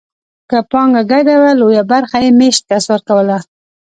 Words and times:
که 0.49 0.57
پانګه 0.71 1.01
ګډه 1.11 1.35
وه 1.41 1.51
لویه 1.59 1.83
برخه 1.91 2.17
یې 2.23 2.29
مېشت 2.39 2.61
کس 2.69 2.83
ورکوله 2.93 3.37